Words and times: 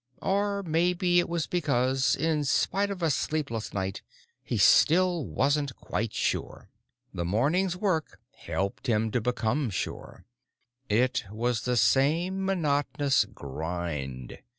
Or 0.23 0.63
maybe 0.63 1.19
it 1.19 1.29
was 1.29 1.45
because, 1.45 2.15
in 2.15 2.43
spite 2.43 2.89
of 2.89 3.03
a 3.03 3.11
sleepless 3.11 3.71
night, 3.71 4.01
he 4.43 4.57
still 4.57 5.23
wasn't 5.27 5.75
quite 5.75 6.11
sure. 6.11 6.71
The 7.13 7.23
morning's 7.23 7.77
work 7.77 8.19
helped 8.35 8.87
him 8.87 9.11
to 9.11 9.21
become 9.21 9.69
sure. 9.69 10.25
It 10.89 11.25
was 11.29 11.65
the 11.65 11.77
same 11.77 12.43
monotonous 12.43 13.25
grind. 13.25 14.39